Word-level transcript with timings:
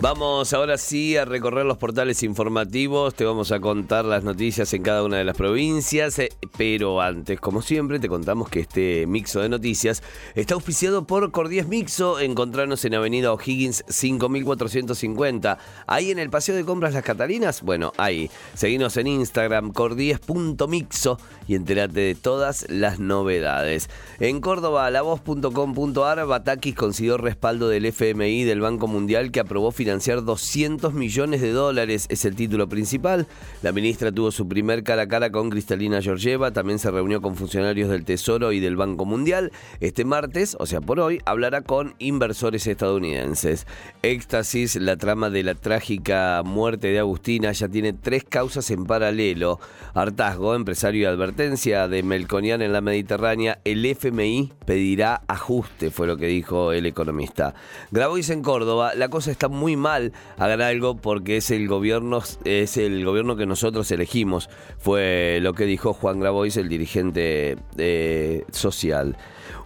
Vamos 0.00 0.52
ahora 0.52 0.76
sí 0.76 1.16
a 1.16 1.24
recorrer 1.24 1.64
los 1.64 1.78
portales 1.78 2.24
informativos, 2.24 3.14
te 3.14 3.24
vamos 3.24 3.52
a 3.52 3.60
contar 3.60 4.04
las 4.04 4.24
noticias 4.24 4.74
en 4.74 4.82
cada 4.82 5.04
una 5.04 5.18
de 5.18 5.24
las 5.24 5.36
provincias, 5.36 6.18
eh, 6.18 6.30
pero 6.58 7.00
antes, 7.00 7.40
como 7.40 7.62
siempre, 7.62 8.00
te 8.00 8.08
contamos 8.08 8.48
que 8.48 8.60
este 8.60 9.06
mixo 9.06 9.40
de 9.40 9.48
noticias 9.48 10.02
está 10.34 10.54
auspiciado 10.54 11.06
por 11.06 11.30
Cordies 11.30 11.68
Mixo, 11.68 12.18
encontrarnos 12.18 12.84
en 12.84 12.96
Avenida 12.96 13.32
O'Higgins 13.32 13.84
5450, 13.88 15.58
ahí 15.86 16.10
en 16.10 16.18
el 16.18 16.28
Paseo 16.28 16.56
de 16.56 16.64
Compras 16.64 16.92
Las 16.92 17.04
Catalinas, 17.04 17.62
bueno, 17.62 17.92
ahí, 17.96 18.30
seguinos 18.54 18.96
en 18.96 19.06
Instagram 19.06 19.72
cordies.mixo 19.72 21.18
y 21.46 21.54
entérate 21.54 22.00
de 22.00 22.14
todas 22.14 22.66
las 22.68 22.98
novedades. 22.98 23.88
En 24.18 24.40
Córdoba, 24.40 24.90
lavoz.com.ar, 24.90 26.26
Batakis 26.26 26.74
consiguió 26.74 27.16
respaldo 27.16 27.68
del 27.68 27.86
FMI 27.86 28.44
del 28.44 28.60
Banco 28.60 28.86
Mundial 28.86 29.30
que 29.30 29.40
aprobó 29.40 29.70
financiar 29.94 30.24
200 30.24 30.92
millones 30.92 31.40
de 31.40 31.52
dólares, 31.52 32.06
es 32.08 32.24
el 32.24 32.34
título 32.34 32.68
principal. 32.68 33.28
La 33.62 33.70
ministra 33.70 34.10
tuvo 34.10 34.32
su 34.32 34.48
primer 34.48 34.82
cara 34.82 35.02
a 35.02 35.06
cara 35.06 35.30
con 35.30 35.50
Cristalina 35.50 36.02
Georgieva, 36.02 36.50
también 36.50 36.80
se 36.80 36.90
reunió 36.90 37.22
con 37.22 37.36
funcionarios 37.36 37.88
del 37.88 38.04
Tesoro 38.04 38.50
y 38.50 38.58
del 38.58 38.74
Banco 38.74 39.04
Mundial. 39.04 39.52
Este 39.78 40.04
martes, 40.04 40.56
o 40.58 40.66
sea 40.66 40.80
por 40.80 40.98
hoy, 40.98 41.20
hablará 41.26 41.60
con 41.60 41.94
inversores 42.00 42.66
estadounidenses. 42.66 43.68
Éxtasis, 44.02 44.74
la 44.74 44.96
trama 44.96 45.30
de 45.30 45.44
la 45.44 45.54
trágica 45.54 46.42
muerte 46.44 46.88
de 46.88 46.98
Agustina, 46.98 47.52
ya 47.52 47.68
tiene 47.68 47.92
tres 47.92 48.24
causas 48.24 48.68
en 48.72 48.86
paralelo. 48.86 49.60
Hartazgo, 49.94 50.56
empresario 50.56 51.02
y 51.02 51.04
advertencia 51.04 51.86
de 51.86 52.02
Melconian 52.02 52.62
en 52.62 52.72
la 52.72 52.80
Mediterránea, 52.80 53.60
el 53.64 53.86
FMI 53.86 54.54
pedirá 54.66 55.22
ajuste, 55.28 55.92
fue 55.92 56.08
lo 56.08 56.16
que 56.16 56.26
dijo 56.26 56.72
el 56.72 56.86
economista. 56.86 57.54
Grabois 57.92 58.30
en 58.30 58.42
Córdoba, 58.42 58.94
la 58.96 59.08
cosa 59.08 59.30
está 59.30 59.46
muy 59.46 59.73
mal, 59.76 60.12
hagan 60.38 60.60
algo 60.60 60.96
porque 60.96 61.38
es 61.38 61.50
el 61.50 61.68
gobierno, 61.68 62.22
es 62.44 62.76
el 62.76 63.04
gobierno 63.04 63.36
que 63.36 63.46
nosotros 63.46 63.90
elegimos, 63.90 64.48
fue 64.78 65.38
lo 65.40 65.54
que 65.54 65.64
dijo 65.64 65.92
Juan 65.92 66.20
Grabois, 66.20 66.56
el 66.56 66.68
dirigente 66.68 67.56
eh, 67.76 68.44
social. 68.50 69.16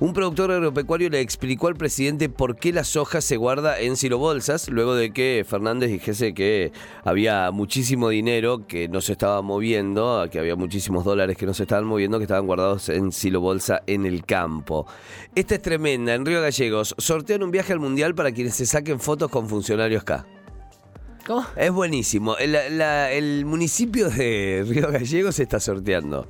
Un 0.00 0.12
productor 0.12 0.52
agropecuario 0.52 1.10
le 1.10 1.20
explicó 1.20 1.66
al 1.66 1.74
presidente 1.74 2.28
por 2.28 2.54
qué 2.54 2.72
la 2.72 2.84
soja 2.84 3.20
se 3.20 3.36
guarda 3.36 3.80
en 3.80 3.96
silobolsas, 3.96 4.68
luego 4.68 4.94
de 4.94 5.12
que 5.12 5.44
Fernández 5.48 5.90
dijese 5.90 6.34
que 6.34 6.70
había 7.02 7.50
muchísimo 7.50 8.08
dinero 8.08 8.64
que 8.68 8.88
no 8.88 9.00
se 9.00 9.10
estaba 9.12 9.42
moviendo, 9.42 10.24
que 10.30 10.38
había 10.38 10.54
muchísimos 10.54 11.04
dólares 11.04 11.36
que 11.36 11.46
no 11.46 11.54
se 11.54 11.64
estaban 11.64 11.84
moviendo, 11.84 12.18
que 12.18 12.24
estaban 12.24 12.46
guardados 12.46 12.88
en 12.90 13.10
silobolsa 13.10 13.82
en 13.88 14.06
el 14.06 14.24
campo. 14.24 14.86
Esta 15.34 15.56
es 15.56 15.62
tremenda. 15.62 16.14
En 16.14 16.24
Río 16.24 16.40
Gallegos 16.42 16.94
sortean 16.96 17.42
un 17.42 17.50
viaje 17.50 17.72
al 17.72 17.80
Mundial 17.80 18.14
para 18.14 18.30
quienes 18.30 18.54
se 18.54 18.66
saquen 18.66 19.00
fotos 19.00 19.32
con 19.32 19.48
funcionarios 19.48 20.02
acá. 20.02 20.26
¿Cómo? 21.26 21.44
Es 21.56 21.72
buenísimo. 21.72 22.36
La- 22.46 23.10
el 23.10 23.44
municipio 23.46 24.10
de 24.10 24.64
Río 24.68 24.92
Gallegos 24.92 25.40
está 25.40 25.58
sorteando 25.58 26.28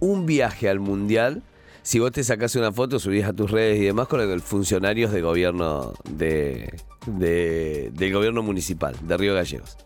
un 0.00 0.26
viaje 0.26 0.68
al 0.68 0.80
Mundial. 0.80 1.42
Si 1.86 2.00
vos 2.00 2.10
te 2.10 2.24
sacás 2.24 2.56
una 2.56 2.72
foto, 2.72 2.98
subís 2.98 3.24
a 3.26 3.32
tus 3.32 3.48
redes 3.48 3.78
y 3.78 3.84
demás 3.84 4.08
con 4.08 4.20
el- 4.20 4.40
funcionarios 4.40 5.12
de 5.12 5.20
gobierno 5.20 5.92
de, 6.10 6.74
de- 7.06 7.90
del 7.92 8.12
gobierno 8.12 8.42
municipal 8.42 8.96
de 9.02 9.16
Río 9.16 9.34
Gallegos. 9.34 9.76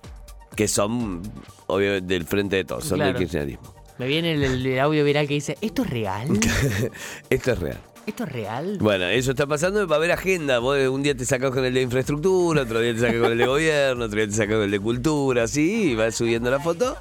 Que 0.57 0.67
son, 0.67 1.21
obvio, 1.67 2.01
del 2.01 2.25
frente 2.25 2.57
de 2.57 2.65
todos, 2.65 2.85
son 2.87 2.97
Claro. 3.01 3.13
del 3.13 3.19
kirchnerismo. 3.29 3.75
Me 3.99 4.07
viene 4.07 4.33
el, 4.33 4.43
el 4.67 4.79
audio 4.81 5.05
viral 5.05 5.29
que 5.29 5.35
dice, 5.35 5.59
¿esto 5.61 5.83
es 5.83 5.91
real? 5.91 6.27
Esto 7.29 7.53
es 7.53 7.59
real. 7.59 7.81
¿Esto 8.07 8.25
es 8.25 8.33
real? 8.33 8.79
Bueno, 8.81 9.05
eso 9.05 9.33
está 9.33 9.47
pasando, 9.47 9.87
va 9.87 9.97
a 9.97 9.99
haber 9.99 10.13
agenda. 10.13 10.59
Vos 10.59 10.79
un 10.89 11.03
día 11.03 11.15
te 11.15 11.27
sacás 11.27 11.51
con 11.51 11.67
el 11.67 11.75
de 11.75 11.83
infraestructura, 11.83 12.63
otro 12.63 12.81
día 12.81 12.95
te 12.95 13.01
sacás 13.01 13.21
con 13.21 13.33
el 13.33 13.37
de 13.37 13.47
gobierno, 13.47 14.07
otro 14.07 14.17
día 14.17 14.27
te 14.27 14.33
sacás 14.33 14.55
con 14.55 14.65
el 14.65 14.71
de 14.71 14.81
cultura, 14.81 15.43
así, 15.43 15.91
y 15.91 15.95
vas 15.97 16.15
subiendo 16.15 16.51
la 16.51 16.61
foto. 16.61 16.97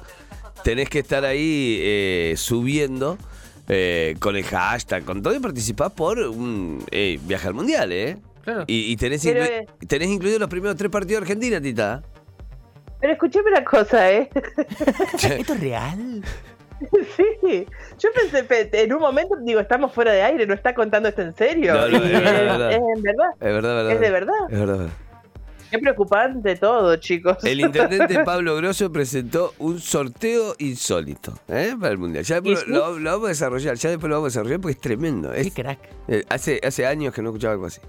Tenés 0.62 0.90
que 0.90 0.98
estar 0.98 1.24
ahí 1.24 1.78
eh, 1.80 2.34
subiendo 2.36 3.16
eh, 3.72 4.16
con 4.18 4.34
el 4.36 4.42
hashtag, 4.44 5.04
con 5.04 5.22
todo 5.22 5.32
y 5.34 5.38
participás 5.38 5.92
por 5.92 6.18
un 6.18 6.84
eh, 6.90 7.20
viaje 7.22 7.46
al 7.46 7.54
mundial, 7.54 7.92
¿eh? 7.92 8.16
Claro. 8.42 8.64
Y, 8.66 8.90
y 8.92 8.96
tenés, 8.96 9.22
Pero, 9.22 9.44
inclu- 9.44 9.86
tenés 9.86 10.08
incluidos 10.08 10.40
los 10.40 10.48
primeros 10.48 10.76
tres 10.76 10.90
partidos 10.90 11.20
de 11.20 11.24
Argentina, 11.24 11.60
Tita. 11.60 12.02
Pero 13.00 13.12
escúchame 13.12 13.50
una 13.50 13.64
cosa, 13.64 14.10
¿eh? 14.10 14.28
¿Esto 15.22 15.52
es 15.54 15.60
real? 15.60 16.22
sí. 17.16 17.66
Yo 17.98 18.08
pensé, 18.14 18.44
pe- 18.44 18.70
en 18.82 18.92
un 18.92 19.00
momento, 19.00 19.36
digo, 19.44 19.60
estamos 19.60 19.92
fuera 19.92 20.12
de 20.12 20.22
aire, 20.22 20.46
no 20.46 20.54
está 20.54 20.74
contando 20.74 21.08
esto 21.08 21.22
en 21.22 21.34
serio. 21.36 21.74
No, 21.74 21.86
es 21.86 21.92
verdad, 21.92 22.14
es 22.14 22.22
verdad. 22.48 22.70
es 22.72 22.80
en 22.96 23.02
verdad. 23.02 23.28
Es 23.34 23.40
verdad, 23.52 23.74
verdad. 23.74 23.92
Es 23.92 24.00
de 24.00 24.10
verdad. 24.10 24.34
Es 24.50 24.58
verdad. 24.58 24.88
Qué 25.70 25.78
preocupante 25.78 26.56
todo, 26.56 26.96
chicos. 26.96 27.36
El 27.44 27.60
intendente 27.66 28.24
Pablo 28.24 28.56
Grosso 28.56 28.90
presentó 28.90 29.54
un 29.58 29.78
sorteo 29.80 30.54
insólito 30.58 31.38
¿eh? 31.48 31.74
para 31.78 31.92
el 31.92 31.98
mundial. 31.98 32.24
Ya 32.24 32.40
después 32.40 32.64
¿Y 32.66 32.70
lo, 32.70 32.94
vamos 33.00 33.26
a 33.26 33.28
desarrollar, 33.28 33.76
ya 33.76 33.90
después 33.90 34.08
lo 34.10 34.16
vamos 34.16 34.26
a 34.26 34.30
desarrollar 34.30 34.60
porque 34.60 34.72
es 34.72 34.80
tremendo. 34.80 35.30
Qué 35.32 35.40
Es, 35.42 35.54
crack. 35.54 35.78
eh, 36.08 36.24
hace, 36.28 36.60
hace 36.64 36.86
años 36.86 37.14
que 37.14 37.22
no 37.22 37.28
escuchaba 37.30 37.54
algo 37.54 37.66
así. 37.66 37.80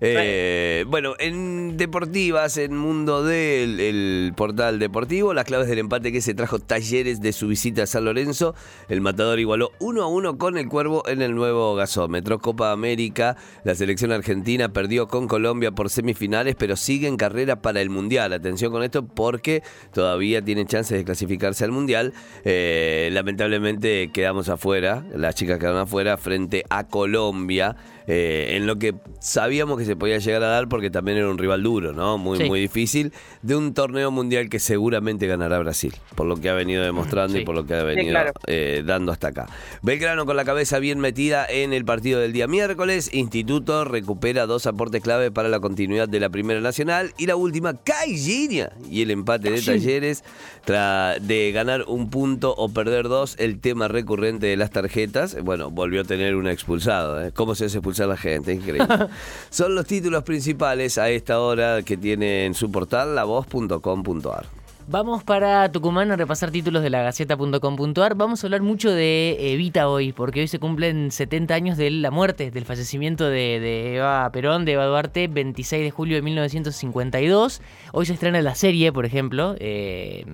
Eh, 0.00 0.84
bueno, 0.88 1.14
en 1.18 1.76
Deportivas, 1.76 2.58
en 2.58 2.76
Mundo 2.76 3.24
del 3.24 3.80
el 3.80 4.32
portal 4.36 4.78
deportivo, 4.78 5.32
las 5.32 5.44
claves 5.44 5.68
del 5.68 5.78
empate 5.78 6.12
que 6.12 6.20
se 6.20 6.34
trajo 6.34 6.58
Talleres 6.58 7.20
de 7.20 7.32
su 7.32 7.48
visita 7.48 7.84
a 7.84 7.86
San 7.86 8.04
Lorenzo. 8.04 8.54
El 8.88 9.00
matador 9.00 9.38
igualó 9.38 9.70
1 9.80 10.02
a 10.02 10.06
1 10.06 10.38
con 10.38 10.58
el 10.58 10.68
Cuervo 10.68 11.02
en 11.08 11.22
el 11.22 11.34
nuevo 11.34 11.74
gasómetro. 11.74 12.38
Copa 12.40 12.72
América, 12.72 13.36
la 13.64 13.74
selección 13.74 14.12
argentina 14.12 14.68
perdió 14.68 15.08
con 15.08 15.28
Colombia 15.28 15.70
por 15.72 15.88
semifinales, 15.88 16.56
pero 16.56 16.76
sigue 16.76 17.05
en 17.06 17.16
carrera 17.16 17.62
para 17.62 17.80
el 17.80 17.90
Mundial. 17.90 18.32
Atención 18.32 18.72
con 18.72 18.82
esto 18.82 19.06
porque 19.06 19.62
todavía 19.92 20.42
tiene 20.42 20.66
chances 20.66 20.98
de 20.98 21.04
clasificarse 21.04 21.64
al 21.64 21.72
Mundial. 21.72 22.12
Eh, 22.44 23.08
lamentablemente 23.12 24.10
quedamos 24.12 24.48
afuera, 24.48 25.04
las 25.14 25.34
chicas 25.34 25.58
quedaron 25.58 25.80
afuera 25.80 26.16
frente 26.16 26.64
a 26.70 26.86
Colombia. 26.88 27.76
Eh, 28.06 28.54
en 28.56 28.66
lo 28.66 28.78
que 28.78 28.94
sabíamos 29.20 29.78
que 29.78 29.84
se 29.84 29.96
podía 29.96 30.18
llegar 30.18 30.42
a 30.42 30.48
dar 30.48 30.68
porque 30.68 30.90
también 30.90 31.18
era 31.18 31.28
un 31.28 31.38
rival 31.38 31.62
duro, 31.62 31.92
¿no? 31.92 32.18
Muy, 32.18 32.38
Sí. 32.38 32.44
muy 32.44 32.60
difícil, 32.60 33.12
de 33.42 33.56
un 33.56 33.74
torneo 33.74 34.10
mundial 34.10 34.48
que 34.48 34.58
seguramente 34.58 35.26
ganará 35.26 35.58
Brasil, 35.58 35.94
por 36.14 36.26
lo 36.26 36.36
que 36.36 36.48
ha 36.50 36.54
venido 36.54 36.84
demostrando 36.84 37.38
y 37.38 37.44
por 37.44 37.54
lo 37.54 37.66
que 37.66 37.74
ha 37.74 37.82
venido 37.82 38.10
claro. 38.10 38.32
eh, 38.46 38.82
dando 38.84 39.12
hasta 39.12 39.28
acá. 39.28 39.46
Belgrano 39.82 40.26
con 40.26 40.36
la 40.36 40.44
cabeza 40.44 40.78
bien 40.78 40.98
metida 41.00 41.46
en 41.48 41.72
el 41.72 41.84
partido 41.84 42.20
del 42.20 42.32
día 42.32 42.46
miércoles. 42.46 43.10
Instituto 43.12 43.84
recupera 43.84 44.46
dos 44.46 44.66
aportes 44.66 45.02
clave 45.02 45.30
para 45.30 45.48
la 45.48 45.60
continuidad 45.60 46.08
de 46.08 46.20
la 46.20 46.28
Primera 46.30 46.60
Nacional. 46.60 47.12
Y 47.18 47.26
la 47.26 47.36
última, 47.36 47.74
Caillinia. 47.82 48.72
Y 48.90 49.02
el 49.02 49.10
empate 49.10 49.50
de 49.50 49.60
Talleres. 49.62 50.22
Tra- 50.66 51.18
de 51.20 51.52
ganar 51.52 51.84
un 51.86 52.10
punto 52.10 52.54
o 52.56 52.68
perder 52.68 53.08
dos, 53.08 53.36
el 53.38 53.60
tema 53.60 53.88
recurrente 53.88 54.46
de 54.46 54.56
las 54.56 54.70
tarjetas. 54.70 55.36
Bueno, 55.42 55.70
volvió 55.70 56.00
a 56.00 56.04
tener 56.04 56.34
un 56.36 56.48
expulsado. 56.48 57.22
¿eh? 57.24 57.32
¿Cómo 57.32 57.54
se 57.54 57.66
hace 57.66 57.80
a 58.00 58.06
la 58.06 58.16
gente? 58.16 58.52
Increíble. 58.52 58.86
Son 59.50 59.74
los 59.74 59.86
títulos 59.86 60.22
principales 60.22 60.98
a 60.98 61.08
esta 61.10 61.40
hora 61.40 61.82
que 61.82 61.96
tiene 61.96 62.46
en 62.46 62.54
su 62.54 62.70
portal 62.70 63.14
lavoz.com.ar. 63.14 64.55
Vamos 64.88 65.24
para 65.24 65.72
Tucumán 65.72 66.12
a 66.12 66.16
repasar 66.16 66.52
títulos 66.52 66.80
de 66.80 66.90
la 66.90 67.02
Gaceta.com.ar. 67.02 68.14
Vamos 68.14 68.44
a 68.44 68.46
hablar 68.46 68.62
mucho 68.62 68.92
de 68.92 69.36
Evita 69.52 69.88
hoy, 69.88 70.12
porque 70.12 70.38
hoy 70.38 70.46
se 70.46 70.60
cumplen 70.60 71.10
70 71.10 71.54
años 71.54 71.76
de 71.76 71.90
la 71.90 72.12
muerte, 72.12 72.52
del 72.52 72.64
fallecimiento 72.64 73.24
de, 73.24 73.58
de 73.58 73.96
Eva 73.96 74.30
Perón, 74.30 74.64
de 74.64 74.74
Eva 74.74 74.84
Duarte, 74.86 75.26
26 75.26 75.82
de 75.82 75.90
julio 75.90 76.14
de 76.14 76.22
1952. 76.22 77.62
Hoy 77.92 78.06
se 78.06 78.12
estrena 78.12 78.40
la 78.42 78.54
serie, 78.54 78.92
por 78.92 79.06
ejemplo, 79.06 79.56
eh, 79.58 80.24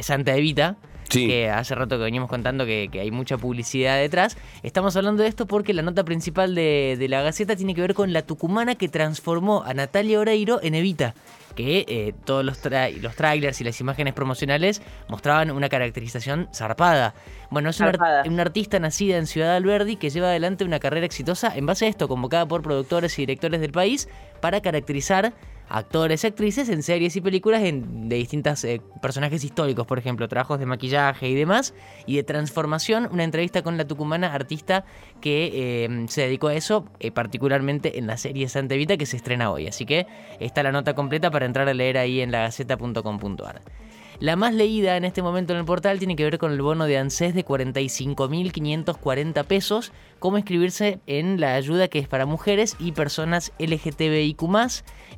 Santa 0.00 0.34
Evita. 0.36 0.76
Sí. 1.08 1.26
que 1.26 1.50
hace 1.50 1.74
rato 1.74 1.98
que 1.98 2.04
veníamos 2.04 2.30
contando 2.30 2.64
que, 2.64 2.88
que 2.90 3.00
hay 3.00 3.10
mucha 3.10 3.36
publicidad 3.36 3.98
detrás. 3.98 4.38
Estamos 4.62 4.96
hablando 4.96 5.22
de 5.22 5.28
esto 5.28 5.44
porque 5.44 5.74
la 5.74 5.82
nota 5.82 6.04
principal 6.04 6.54
de, 6.54 6.96
de 6.98 7.08
la 7.08 7.20
Gaceta 7.20 7.54
tiene 7.54 7.74
que 7.74 7.82
ver 7.82 7.92
con 7.92 8.14
la 8.14 8.22
tucumana 8.22 8.76
que 8.76 8.88
transformó 8.88 9.62
a 9.62 9.74
Natalia 9.74 10.18
Oreiro 10.18 10.58
en 10.62 10.74
Evita, 10.74 11.14
que 11.52 11.84
eh, 11.88 12.14
todos 12.24 12.44
los, 12.44 12.62
tra- 12.62 12.94
los 13.00 13.14
trailers 13.16 13.60
y 13.60 13.64
las 13.64 13.80
imágenes 13.80 14.14
promocionales 14.14 14.82
mostraban 15.08 15.50
una 15.50 15.68
caracterización 15.68 16.48
zarpada. 16.54 17.14
Bueno, 17.50 17.70
es 17.70 17.80
una, 17.80 18.42
artista 18.42 18.78
nacida 18.78 19.16
en 19.18 19.26
Ciudad 19.26 19.54
Alberdi 19.56 19.96
que 19.96 20.10
lleva 20.10 20.28
adelante 20.28 20.64
una 20.64 20.80
carrera 20.80 21.06
exitosa 21.06 21.54
en 21.56 21.66
base 21.66 21.86
a 21.86 21.88
esto, 21.88 22.08
convocada 22.08 22.46
por 22.46 22.62
productores 22.62 23.18
y 23.18 23.22
directores 23.22 23.60
del 23.60 23.72
país 23.72 24.08
para 24.40 24.60
caracterizar 24.60 25.32
actores 25.74 26.24
actrices 26.24 26.68
en 26.68 26.82
series 26.82 27.16
y 27.16 27.20
películas 27.20 27.62
en- 27.62 28.08
de 28.08 28.16
distintos 28.16 28.66
personajes 29.00 29.42
históricos, 29.42 29.86
por 29.86 29.98
ejemplo, 29.98 30.28
trabajos 30.28 30.58
de 30.58 30.66
maquillaje 30.66 31.28
y 31.28 31.34
demás, 31.34 31.74
y 32.06 32.16
de 32.16 32.22
transformación, 32.22 33.08
una 33.10 33.24
entrevista 33.24 33.62
con 33.62 33.76
la 33.78 33.86
tucumana 33.86 34.34
artista 34.34 34.84
que 35.20 35.50
eh, 35.84 36.04
se 36.08 36.22
dedicó 36.22 36.48
a 36.48 36.54
eso, 36.54 36.84
eh, 37.00 37.10
particularmente 37.10 37.98
en 37.98 38.06
la 38.06 38.16
serie 38.18 38.48
Santa 38.48 38.74
Evita 38.74 38.96
que 38.96 39.06
se 39.06 39.16
estrena 39.16 39.50
hoy. 39.50 39.66
Así 39.66 39.86
que 39.86 40.06
está 40.40 40.62
la 40.62 40.72
nota 40.72 40.94
completa 40.94 41.30
para 41.30 41.46
entrar 41.46 41.68
a 41.68 41.74
leer 41.74 41.96
ahí 41.98 42.20
en 42.20 42.30
lagaceta.com.ar. 42.32 43.62
La 44.22 44.36
más 44.36 44.54
leída 44.54 44.96
en 44.96 45.04
este 45.04 45.20
momento 45.20 45.52
en 45.52 45.58
el 45.58 45.64
portal 45.64 45.98
tiene 45.98 46.14
que 46.14 46.22
ver 46.22 46.38
con 46.38 46.52
el 46.52 46.62
bono 46.62 46.84
de 46.84 46.96
ANSES 46.96 47.34
de 47.34 47.44
45.540 47.44 49.44
pesos, 49.46 49.90
cómo 50.20 50.38
inscribirse 50.38 51.00
en 51.08 51.40
la 51.40 51.56
ayuda 51.56 51.88
que 51.88 51.98
es 51.98 52.06
para 52.06 52.24
mujeres 52.24 52.76
y 52.78 52.92
personas 52.92 53.52
LGTBIQ+. 53.58 54.44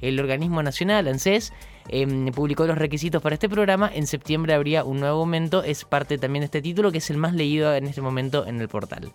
El 0.00 0.18
organismo 0.18 0.62
nacional 0.62 1.06
ANSES 1.06 1.52
em, 1.88 2.32
publicó 2.32 2.64
los 2.64 2.78
requisitos 2.78 3.20
para 3.20 3.34
este 3.34 3.50
programa. 3.50 3.90
En 3.92 4.06
septiembre 4.06 4.54
habría 4.54 4.84
un 4.84 5.00
nuevo 5.00 5.20
aumento. 5.20 5.62
Es 5.62 5.84
parte 5.84 6.16
también 6.16 6.40
de 6.40 6.46
este 6.46 6.62
título 6.62 6.90
que 6.90 6.96
es 6.96 7.10
el 7.10 7.18
más 7.18 7.34
leído 7.34 7.74
en 7.74 7.86
este 7.86 8.00
momento 8.00 8.46
en 8.46 8.58
el 8.58 8.68
portal. 8.68 9.12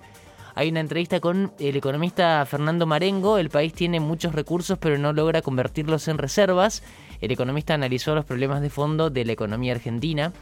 Hay 0.59 0.67
una 0.67 0.81
entrevista 0.81 1.21
con 1.21 1.53
el 1.57 1.77
economista 1.77 2.45
Fernando 2.45 2.85
Marengo. 2.85 3.37
El 3.37 3.49
país 3.49 3.71
tiene 3.73 4.01
muchos 4.01 4.35
recursos 4.35 4.77
pero 4.77 4.97
no 4.97 5.13
logra 5.13 5.41
convertirlos 5.41 6.09
en 6.09 6.17
reservas. 6.17 6.83
El 7.21 7.31
economista 7.31 7.75
analizó 7.75 8.13
los 8.13 8.25
problemas 8.25 8.61
de 8.61 8.69
fondo 8.69 9.09
de 9.09 9.23
la 9.23 9.31
economía 9.31 9.71
argentina. 9.71 10.33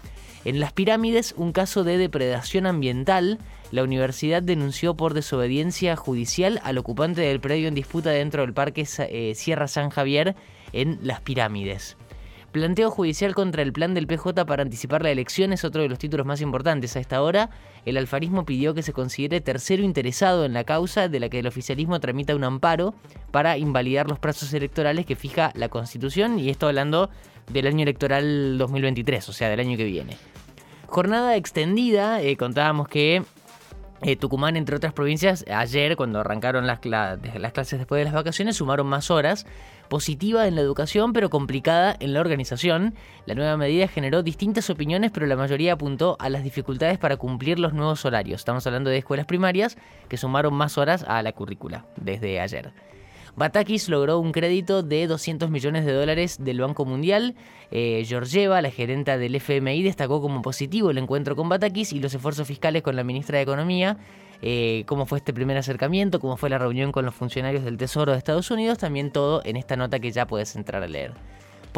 En 0.43 0.59
las 0.59 0.73
pirámides, 0.73 1.35
un 1.37 1.51
caso 1.51 1.83
de 1.83 1.99
depredación 1.99 2.65
ambiental. 2.65 3.37
La 3.69 3.83
universidad 3.83 4.41
denunció 4.41 4.95
por 4.95 5.13
desobediencia 5.13 5.95
judicial 5.95 6.61
al 6.63 6.79
ocupante 6.79 7.21
del 7.21 7.39
predio 7.39 7.67
en 7.67 7.75
disputa 7.75 8.09
dentro 8.09 8.41
del 8.41 8.55
parque 8.55 8.87
eh, 8.97 9.33
Sierra 9.35 9.67
San 9.67 9.91
Javier 9.91 10.35
en 10.73 10.97
las 11.03 11.21
pirámides. 11.21 11.95
Planteo 12.57 12.89
judicial 12.89 13.35
contra 13.35 13.61
el 13.61 13.71
plan 13.71 13.93
del 13.93 14.07
PJ 14.07 14.43
para 14.47 14.63
anticipar 14.63 15.03
la 15.03 15.11
elección 15.11 15.53
es 15.53 15.63
otro 15.63 15.83
de 15.83 15.89
los 15.89 15.99
títulos 15.99 16.25
más 16.25 16.41
importantes. 16.41 16.95
A 16.95 16.99
esta 16.99 17.21
hora, 17.21 17.51
el 17.85 17.97
alfarismo 17.97 18.45
pidió 18.45 18.73
que 18.73 18.81
se 18.81 18.93
considere 18.93 19.41
tercero 19.41 19.83
interesado 19.83 20.43
en 20.43 20.53
la 20.53 20.63
causa 20.63 21.07
de 21.07 21.19
la 21.19 21.29
que 21.29 21.37
el 21.37 21.45
oficialismo 21.45 21.99
tramita 21.99 22.35
un 22.35 22.43
amparo 22.43 22.95
para 23.29 23.59
invalidar 23.59 24.09
los 24.09 24.17
plazos 24.17 24.51
electorales 24.53 25.05
que 25.05 25.15
fija 25.15 25.51
la 25.53 25.69
Constitución, 25.69 26.39
y 26.39 26.49
esto 26.49 26.65
hablando 26.65 27.11
del 27.53 27.67
año 27.67 27.83
electoral 27.83 28.57
2023, 28.57 29.29
o 29.29 29.33
sea, 29.33 29.49
del 29.49 29.59
año 29.59 29.77
que 29.77 29.85
viene. 29.85 30.17
Jornada 30.87 31.35
extendida, 31.35 32.23
eh, 32.23 32.37
contábamos 32.37 32.87
que 32.87 33.21
eh, 34.01 34.15
Tucumán, 34.15 34.57
entre 34.57 34.75
otras 34.75 34.93
provincias, 34.93 35.43
ayer, 35.51 35.95
cuando 35.95 36.19
arrancaron 36.19 36.67
las, 36.67 36.85
las 36.85 37.51
clases 37.51 37.79
después 37.79 37.99
de 37.99 38.05
las 38.05 38.13
vacaciones, 38.13 38.55
sumaron 38.55 38.87
más 38.87 39.09
horas 39.09 39.45
positiva 39.87 40.47
en 40.47 40.55
la 40.55 40.61
educación 40.61 41.13
pero 41.13 41.29
complicada 41.29 41.95
en 41.99 42.13
la 42.13 42.19
organización. 42.19 42.93
La 43.25 43.35
nueva 43.35 43.57
medida 43.57 43.87
generó 43.87 44.21
distintas 44.21 44.69
opiniones 44.69 45.11
pero 45.11 45.25
la 45.25 45.35
mayoría 45.35 45.73
apuntó 45.73 46.17
a 46.19 46.29
las 46.29 46.43
dificultades 46.43 46.97
para 46.97 47.17
cumplir 47.17 47.59
los 47.59 47.73
nuevos 47.73 48.05
horarios. 48.05 48.41
Estamos 48.41 48.67
hablando 48.67 48.89
de 48.89 48.97
escuelas 48.97 49.25
primarias 49.25 49.77
que 50.09 50.17
sumaron 50.17 50.53
más 50.53 50.77
horas 50.77 51.03
a 51.07 51.21
la 51.23 51.31
currícula 51.31 51.85
desde 51.95 52.39
ayer. 52.39 52.71
Batakis 53.37 53.87
logró 53.87 54.17
un 54.17 54.31
crédito 54.31 54.81
de 54.81 55.05
200 55.05 55.51
millones 55.51 55.85
de 55.85 55.93
dólares 55.93 56.37
del 56.43 56.59
Banco 56.59 56.85
Mundial. 56.85 57.35
Eh, 57.69 58.03
Georgieva, 58.03 58.63
la 58.63 58.71
gerenta 58.71 59.19
del 59.19 59.35
FMI, 59.35 59.83
destacó 59.83 60.21
como 60.21 60.41
positivo 60.41 60.89
el 60.89 60.97
encuentro 60.97 61.35
con 61.35 61.47
Batakis 61.47 61.93
y 61.93 61.99
los 61.99 62.15
esfuerzos 62.15 62.47
fiscales 62.47 62.81
con 62.81 62.95
la 62.95 63.03
ministra 63.03 63.37
de 63.37 63.43
Economía. 63.43 63.97
Eh, 64.41 64.85
cómo 64.87 65.05
fue 65.05 65.19
este 65.19 65.33
primer 65.33 65.55
acercamiento, 65.55 66.19
cómo 66.19 66.35
fue 66.35 66.49
la 66.49 66.57
reunión 66.57 66.91
con 66.91 67.05
los 67.05 67.13
funcionarios 67.13 67.63
del 67.63 67.77
Tesoro 67.77 68.11
de 68.11 68.17
Estados 68.17 68.49
Unidos, 68.49 68.79
también 68.79 69.11
todo 69.11 69.43
en 69.45 69.55
esta 69.55 69.75
nota 69.75 69.99
que 69.99 70.11
ya 70.11 70.25
puedes 70.25 70.55
entrar 70.55 70.81
a 70.81 70.87
leer. 70.87 71.13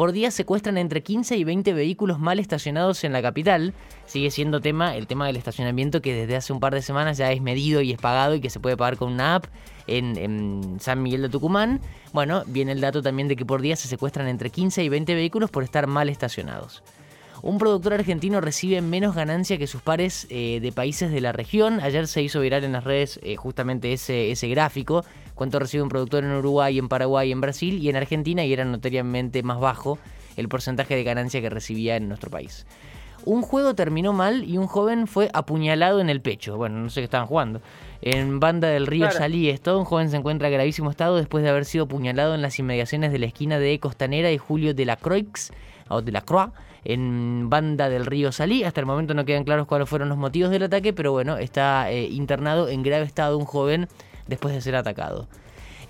Por 0.00 0.12
día 0.12 0.30
secuestran 0.30 0.78
entre 0.78 1.02
15 1.02 1.36
y 1.36 1.44
20 1.44 1.74
vehículos 1.74 2.18
mal 2.18 2.38
estacionados 2.38 3.04
en 3.04 3.12
la 3.12 3.20
capital. 3.20 3.74
Sigue 4.06 4.30
siendo 4.30 4.62
tema 4.62 4.96
el 4.96 5.06
tema 5.06 5.26
del 5.26 5.36
estacionamiento 5.36 6.00
que 6.00 6.14
desde 6.14 6.36
hace 6.36 6.54
un 6.54 6.58
par 6.58 6.72
de 6.72 6.80
semanas 6.80 7.18
ya 7.18 7.30
es 7.32 7.42
medido 7.42 7.82
y 7.82 7.92
es 7.92 7.98
pagado 7.98 8.34
y 8.34 8.40
que 8.40 8.48
se 8.48 8.60
puede 8.60 8.78
pagar 8.78 8.96
con 8.96 9.12
una 9.12 9.34
app 9.34 9.44
en, 9.86 10.16
en, 10.16 10.78
San 10.80 11.02
Miguel 11.02 11.20
de 11.20 11.28
Tucumán. 11.28 11.82
Bueno, 12.14 12.44
viene 12.46 12.72
el 12.72 12.80
dato 12.80 13.02
también 13.02 13.28
de 13.28 13.36
que 13.36 13.44
por 13.44 13.60
día 13.60 13.76
se 13.76 13.88
secuestran 13.88 14.26
entre 14.26 14.48
15 14.48 14.82
y 14.82 14.88
20 14.88 15.14
vehículos 15.14 15.50
por 15.50 15.64
estar 15.64 15.86
mal 15.86 16.08
estacionados. 16.08 16.82
Un 17.42 17.58
productor 17.58 17.94
argentino 17.94 18.40
recibe 18.40 18.82
menos 18.82 19.14
ganancia 19.14 19.56
que 19.56 19.66
sus 19.66 19.80
pares 19.80 20.26
eh, 20.30 20.60
de 20.60 20.72
países 20.72 21.10
de 21.10 21.20
la 21.20 21.32
región. 21.32 21.80
Ayer 21.80 22.06
se 22.06 22.22
hizo 22.22 22.40
viral 22.40 22.64
en 22.64 22.72
las 22.72 22.84
redes 22.84 23.18
eh, 23.22 23.36
justamente 23.36 23.92
ese, 23.92 24.30
ese 24.30 24.48
gráfico. 24.48 25.04
Cuánto 25.34 25.58
recibe 25.58 25.82
un 25.82 25.88
productor 25.88 26.24
en 26.24 26.32
Uruguay, 26.32 26.78
en 26.78 26.88
Paraguay, 26.88 27.32
en 27.32 27.40
Brasil 27.40 27.78
y 27.78 27.88
en 27.88 27.96
Argentina 27.96 28.44
y 28.44 28.52
era 28.52 28.64
notoriamente 28.64 29.42
más 29.42 29.58
bajo 29.58 29.98
el 30.36 30.48
porcentaje 30.48 30.94
de 30.94 31.04
ganancia 31.04 31.40
que 31.40 31.50
recibía 31.50 31.96
en 31.96 32.08
nuestro 32.08 32.30
país. 32.30 32.66
Un 33.24 33.42
juego 33.42 33.74
terminó 33.74 34.12
mal 34.12 34.44
y 34.44 34.58
un 34.58 34.66
joven 34.66 35.06
fue 35.06 35.30
apuñalado 35.32 36.00
en 36.00 36.10
el 36.10 36.20
pecho. 36.20 36.56
Bueno, 36.56 36.78
no 36.78 36.90
sé 36.90 37.00
qué 37.00 37.04
estaban 37.04 37.26
jugando. 37.26 37.60
En 38.02 38.40
Banda 38.40 38.68
del 38.68 38.86
Río 38.86 39.10
Salí, 39.10 39.50
esto, 39.50 39.78
un 39.78 39.84
joven 39.84 40.08
se 40.08 40.16
encuentra 40.16 40.48
en 40.48 40.54
gravísimo 40.54 40.90
estado 40.90 41.16
después 41.16 41.44
de 41.44 41.50
haber 41.50 41.66
sido 41.66 41.84
apuñalado 41.84 42.34
en 42.34 42.40
las 42.40 42.58
inmediaciones 42.58 43.12
de 43.12 43.18
la 43.18 43.26
esquina 43.26 43.58
de 43.58 43.78
Costanera 43.78 44.32
y 44.32 44.38
Julio 44.38 44.72
de 44.72 44.86
la 44.86 44.96
Croix, 44.96 45.52
o 45.88 46.00
de 46.00 46.12
la 46.12 46.22
Croix, 46.22 46.52
en 46.84 47.50
Banda 47.50 47.90
del 47.90 48.06
Río 48.06 48.32
Salí. 48.32 48.64
Hasta 48.64 48.80
el 48.80 48.86
momento 48.86 49.12
no 49.12 49.26
quedan 49.26 49.44
claros 49.44 49.66
cuáles 49.66 49.88
fueron 49.88 50.08
los 50.08 50.16
motivos 50.16 50.50
del 50.50 50.62
ataque, 50.62 50.94
pero 50.94 51.12
bueno, 51.12 51.36
está 51.36 51.90
eh, 51.90 52.04
internado 52.08 52.68
en 52.68 52.82
grave 52.82 53.04
estado 53.04 53.36
un 53.36 53.44
joven 53.44 53.86
después 54.26 54.54
de 54.54 54.62
ser 54.62 54.76
atacado. 54.76 55.28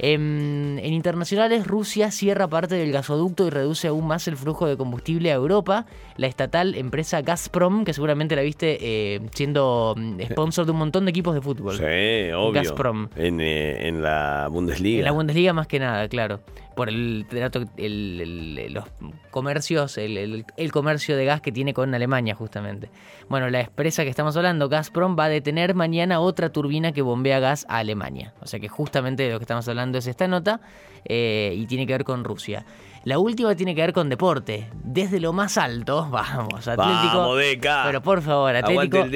En, 0.02 0.80
internacionales, 0.82 1.66
Rusia 1.66 2.10
cierra 2.10 2.48
parte 2.48 2.74
del 2.74 2.90
gasoducto 2.90 3.46
y 3.46 3.50
reduce 3.50 3.88
aún 3.88 4.06
más 4.06 4.26
el 4.28 4.36
flujo 4.38 4.66
de 4.66 4.78
combustible 4.78 5.30
a 5.30 5.34
Europa. 5.34 5.84
La 6.16 6.26
estatal 6.26 6.74
empresa 6.74 7.20
Gazprom, 7.20 7.84
que 7.84 7.92
seguramente 7.92 8.34
la 8.34 8.40
viste 8.40 8.78
eh, 8.80 9.20
siendo 9.34 9.94
mm, 9.96 10.20
sponsor 10.30 10.64
de 10.64 10.72
un 10.72 10.78
montón 10.78 11.04
de 11.04 11.10
equipos 11.10 11.34
de 11.34 11.42
fútbol. 11.42 11.76
Sí, 11.76 12.32
obvio. 12.32 12.52
Gazprom. 12.52 13.08
En, 13.14 13.40
eh, 13.42 13.88
en 13.88 14.02
la 14.02 14.48
Bundesliga. 14.50 15.00
En 15.00 15.04
la 15.04 15.12
Bundesliga 15.12 15.52
más 15.52 15.66
que 15.66 15.78
nada, 15.78 16.08
claro 16.08 16.40
por 16.74 16.88
el 16.88 17.26
trato, 17.28 17.64
el, 17.76 18.72
los 18.72 18.84
comercios, 19.30 19.98
el, 19.98 20.44
comercio 20.72 21.16
de 21.16 21.24
gas 21.24 21.40
que 21.40 21.52
tiene 21.52 21.74
con 21.74 21.94
Alemania 21.94 22.34
justamente. 22.34 22.90
Bueno, 23.28 23.50
la 23.50 23.60
empresa 23.60 24.04
que 24.04 24.10
estamos 24.10 24.36
hablando, 24.36 24.68
Gazprom, 24.68 25.16
va 25.18 25.24
a 25.24 25.28
detener 25.28 25.74
mañana 25.74 26.20
otra 26.20 26.50
turbina 26.50 26.92
que 26.92 27.02
bombea 27.02 27.40
gas 27.40 27.66
a 27.68 27.78
Alemania. 27.78 28.34
O 28.40 28.46
sea 28.46 28.60
que 28.60 28.68
justamente 28.68 29.24
de 29.24 29.32
lo 29.32 29.38
que 29.38 29.44
estamos 29.44 29.68
hablando 29.68 29.98
es 29.98 30.06
esta 30.06 30.28
nota 30.28 30.60
eh, 31.04 31.54
y 31.56 31.66
tiene 31.66 31.86
que 31.86 31.92
ver 31.92 32.04
con 32.04 32.24
Rusia. 32.24 32.64
La 33.04 33.18
última 33.18 33.54
tiene 33.54 33.74
que 33.74 33.80
ver 33.80 33.94
con 33.94 34.10
deporte. 34.10 34.68
Desde 34.84 35.20
lo 35.20 35.32
más 35.32 35.56
alto, 35.56 36.06
vamos, 36.10 36.68
Atlético. 36.68 37.18
Vamos, 37.18 37.38
Deca. 37.38 37.84
Pero 37.86 38.02
por 38.02 38.20
favor, 38.20 38.54
Atlético 38.54 39.06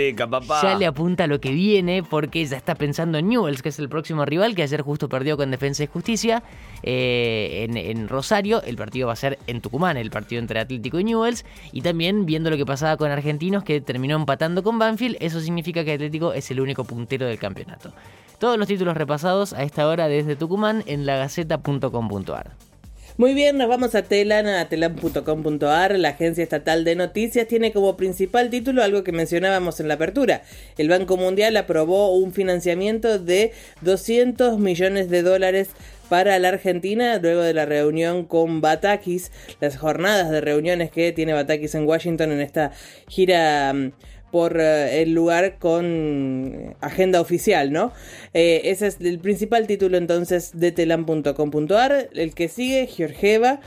ya 0.62 0.76
le 0.78 0.86
apunta 0.86 1.24
a 1.24 1.26
lo 1.26 1.38
que 1.38 1.50
viene 1.50 2.02
porque 2.02 2.44
ya 2.46 2.56
está 2.56 2.74
pensando 2.74 3.18
en 3.18 3.28
Newells, 3.28 3.60
que 3.60 3.68
es 3.68 3.78
el 3.78 3.90
próximo 3.90 4.24
rival, 4.24 4.54
que 4.54 4.62
ayer 4.62 4.80
justo 4.80 5.08
perdió 5.08 5.36
con 5.36 5.50
Defensa 5.50 5.84
y 5.84 5.86
Justicia 5.86 6.42
eh, 6.82 7.66
en, 7.68 8.08
Rosario. 8.08 8.62
El 8.62 8.76
partido 8.76 9.08
va 9.08 9.12
a 9.12 9.16
ser 9.16 9.38
en 9.46 9.60
Tucumán, 9.60 9.98
el 9.98 10.10
partido 10.10 10.40
entre 10.40 10.60
Atlético 10.60 10.98
y 10.98 11.04
Newells. 11.04 11.44
Y 11.72 11.82
también 11.82 12.24
viendo 12.24 12.48
lo 12.48 12.56
que 12.56 12.64
pasaba 12.64 12.96
con 12.96 13.10
Argentinos, 13.10 13.64
que 13.64 13.82
terminó 13.82 14.16
empatando 14.16 14.62
con 14.62 14.78
Banfield, 14.78 15.18
eso 15.20 15.40
significa 15.40 15.84
que 15.84 15.92
Atlético 15.92 16.32
es 16.32 16.50
el 16.50 16.60
único 16.60 16.84
puntero 16.84 17.26
del 17.26 17.38
campeonato. 17.38 17.92
Todos 18.38 18.58
los 18.58 18.66
títulos 18.66 18.96
repasados 18.96 19.52
a 19.52 19.62
esta 19.62 19.86
hora 19.86 20.08
desde 20.08 20.36
Tucumán 20.36 20.82
en 20.86 21.04
lagaceta.com.ar. 21.04 22.73
Muy 23.16 23.32
bien, 23.32 23.58
nos 23.58 23.68
vamos 23.68 23.94
a 23.94 24.02
Telan, 24.02 24.48
a 24.48 24.68
telan.com.ar. 24.68 25.96
La 26.00 26.08
agencia 26.08 26.42
estatal 26.42 26.82
de 26.82 26.96
noticias 26.96 27.46
tiene 27.46 27.70
como 27.72 27.96
principal 27.96 28.50
título 28.50 28.82
algo 28.82 29.04
que 29.04 29.12
mencionábamos 29.12 29.78
en 29.78 29.86
la 29.86 29.94
apertura. 29.94 30.42
El 30.78 30.88
Banco 30.88 31.16
Mundial 31.16 31.56
aprobó 31.56 32.12
un 32.16 32.32
financiamiento 32.32 33.20
de 33.20 33.52
200 33.82 34.58
millones 34.58 35.10
de 35.10 35.22
dólares 35.22 35.68
para 36.08 36.36
la 36.40 36.48
Argentina 36.48 37.18
luego 37.18 37.42
de 37.42 37.54
la 37.54 37.66
reunión 37.66 38.24
con 38.24 38.60
Batakis, 38.60 39.30
las 39.60 39.76
jornadas 39.76 40.30
de 40.30 40.40
reuniones 40.40 40.90
que 40.90 41.12
tiene 41.12 41.34
Batakis 41.34 41.76
en 41.76 41.86
Washington 41.86 42.32
en 42.32 42.40
esta 42.40 42.72
gira 43.08 43.72
mm, 43.72 43.92
por 44.34 44.60
eh, 44.60 45.02
el 45.02 45.14
lugar 45.14 45.60
con 45.60 46.74
agenda 46.80 47.20
oficial, 47.20 47.70
¿no? 47.70 47.92
Eh, 48.32 48.62
ese 48.64 48.88
es 48.88 49.00
el 49.00 49.20
principal 49.20 49.68
título 49.68 49.96
entonces 49.96 50.50
de 50.54 50.72
telam.com.ar. 50.72 52.08
El 52.12 52.34
que 52.34 52.48
sigue, 52.48 52.88
Georgieva, 52.88 53.60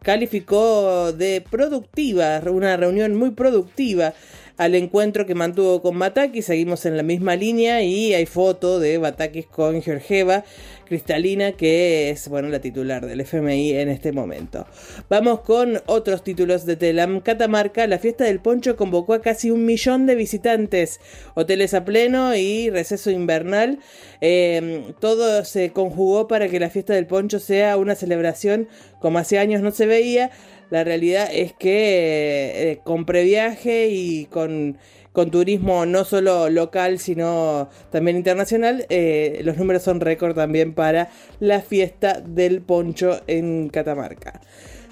calificó 0.00 1.12
de 1.12 1.42
productiva, 1.42 2.40
una 2.50 2.74
reunión 2.78 3.14
muy 3.16 3.32
productiva 3.32 4.14
al 4.56 4.74
encuentro 4.74 5.26
que 5.26 5.34
mantuvo 5.34 5.82
con 5.82 5.98
Batakis. 5.98 6.46
Seguimos 6.46 6.86
en 6.86 6.96
la 6.96 7.02
misma 7.02 7.36
línea 7.36 7.82
y 7.82 8.14
hay 8.14 8.26
foto 8.26 8.78
de 8.78 8.98
Batakis 8.98 9.46
con 9.46 9.82
Georgieva 9.82 10.44
Cristalina, 10.86 11.52
que 11.52 12.10
es 12.10 12.28
bueno 12.28 12.48
la 12.48 12.60
titular 12.60 13.06
del 13.06 13.20
FMI 13.20 13.72
en 13.72 13.88
este 13.88 14.12
momento. 14.12 14.66
Vamos 15.08 15.40
con 15.40 15.80
otros 15.86 16.22
títulos 16.22 16.66
de 16.66 16.76
Telam. 16.76 17.20
Catamarca, 17.20 17.86
la 17.86 17.98
fiesta 17.98 18.24
del 18.24 18.40
poncho 18.40 18.76
convocó 18.76 19.14
a 19.14 19.22
casi 19.22 19.50
un 19.50 19.64
millón 19.64 20.06
de 20.06 20.14
visitantes. 20.14 21.00
Hoteles 21.34 21.74
a 21.74 21.84
pleno 21.84 22.34
y 22.36 22.70
receso 22.70 23.10
invernal. 23.10 23.80
Em, 24.20 24.92
todo 25.00 25.44
se 25.44 25.70
conjugó 25.70 26.28
para 26.28 26.48
que 26.48 26.60
la 26.60 26.70
fiesta 26.70 26.94
del 26.94 27.06
poncho 27.06 27.40
sea 27.40 27.76
una 27.76 27.94
celebración 27.94 28.68
como 29.00 29.18
hace 29.18 29.38
años 29.38 29.60
no 29.60 29.70
se 29.70 29.84
veía. 29.84 30.30
La 30.70 30.84
realidad 30.84 31.28
es 31.32 31.52
que 31.52 32.72
eh, 32.72 32.80
con 32.84 33.04
previaje 33.04 33.88
y 33.88 34.26
con 34.26 34.78
con 35.14 35.30
turismo 35.30 35.86
no 35.86 36.04
solo 36.04 36.50
local, 36.50 36.98
sino 36.98 37.68
también 37.92 38.16
internacional. 38.16 38.84
Eh, 38.88 39.42
los 39.44 39.56
números 39.56 39.84
son 39.84 40.00
récord 40.00 40.34
también 40.34 40.74
para 40.74 41.08
la 41.38 41.60
fiesta 41.60 42.20
del 42.20 42.62
poncho 42.62 43.20
en 43.28 43.68
Catamarca. 43.68 44.40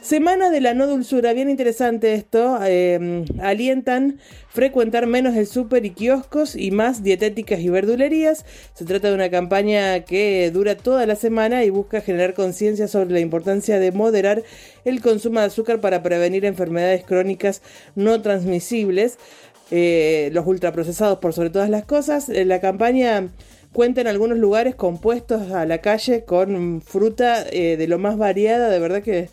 Semana 0.02 0.50
de 0.50 0.61
la 0.61 0.75
no 0.75 0.88
dulzura, 0.88 1.32
bien 1.32 1.49
interesante 1.49 2.14
esto. 2.14 2.59
Eh, 2.66 3.25
alientan 3.40 4.18
frecuentar 4.49 5.06
menos 5.06 5.37
el 5.37 5.47
súper 5.47 5.87
y 5.87 5.90
kioscos 5.90 6.56
y 6.56 6.73
más 6.73 7.04
dietéticas 7.04 7.61
y 7.61 7.68
verdulerías. 7.68 8.44
Se 8.75 8.85
trata 8.85 9.11
de 9.11 9.14
una 9.14 9.30
campaña 9.30 10.00
que 10.00 10.50
dura 10.52 10.76
toda 10.76 11.06
la 11.06 11.14
semana 11.14 11.62
y 11.62 11.71
busca 11.71 12.00
generar 12.00 12.35
conciencia 12.35 12.88
sobre 12.88 13.11
la 13.11 13.21
importancia 13.21 13.78
de 13.78 13.92
moderar 13.92 14.42
el 14.85 15.00
consumo 15.00 15.38
de 15.38 15.47
azúcar 15.47 15.80
para 15.80 16.02
prevenir 16.02 16.44
enfermedades 16.47 17.04
crónicas 17.04 17.62
no 17.94 18.21
transmisibles. 18.23 19.18
Eh, 19.71 20.30
los 20.32 20.44
ultraprocesados 20.49 21.21
por 21.21 21.32
sobre 21.32 21.50
todas 21.50 21.71
las 21.71 21.85
cosas. 21.85 22.28
Eh, 22.28 22.44
la 22.44 22.61
campaña 22.61 23.28
cuenta 23.73 24.00
en 24.00 24.09
algunos 24.09 24.37
lugares 24.37 24.75
con 24.75 24.99
puestos 24.99 25.52
a 25.52 25.64
la 25.64 25.78
calle 25.78 26.25
con 26.25 26.82
fruta 26.82 27.44
de 27.44 27.87
lo 27.87 27.99
más 27.99 28.18
variada, 28.18 28.68
de 28.68 28.78
verdad 28.80 29.02
que 29.02 29.30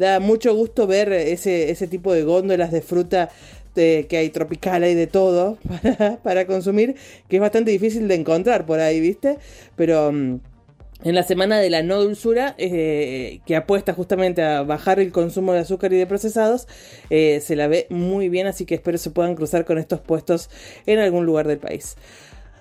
da 0.00 0.18
mucho 0.18 0.54
gusto 0.54 0.88
ver 0.88 1.12
ese, 1.12 1.70
ese 1.70 1.86
tipo 1.86 2.12
de 2.12 2.24
góndolas 2.24 2.72
de 2.72 2.82
fruta 2.82 3.30
de, 3.74 4.06
que 4.08 4.16
hay 4.16 4.30
tropical, 4.30 4.82
hay 4.82 4.94
de 4.94 5.06
todo 5.06 5.58
para, 6.24 6.46
consumir, 6.46 6.96
que 7.28 7.36
es 7.36 7.40
bastante 7.40 7.70
difícil 7.70 8.08
de 8.08 8.16
encontrar 8.16 8.66
por 8.66 8.80
ahí, 8.80 9.00
¿viste? 9.00 9.38
Pero... 9.76 10.10
Mm, 10.10 10.40
en 11.02 11.14
la 11.14 11.22
semana 11.22 11.58
de 11.58 11.70
la 11.70 11.82
no 11.82 12.02
dulzura, 12.02 12.54
eh, 12.58 13.40
que 13.46 13.56
apuesta 13.56 13.94
justamente 13.94 14.42
a 14.42 14.64
bajar 14.64 15.00
el 15.00 15.12
consumo 15.12 15.54
de 15.54 15.60
azúcar 15.60 15.94
y 15.94 15.96
de 15.96 16.06
procesados, 16.06 16.68
eh, 17.08 17.40
se 17.40 17.56
la 17.56 17.68
ve 17.68 17.86
muy 17.88 18.28
bien, 18.28 18.46
así 18.46 18.66
que 18.66 18.74
espero 18.74 18.98
se 18.98 19.08
puedan 19.08 19.34
cruzar 19.34 19.64
con 19.64 19.78
estos 19.78 20.00
puestos 20.00 20.50
en 20.84 20.98
algún 20.98 21.24
lugar 21.24 21.48
del 21.48 21.56
país. 21.56 21.96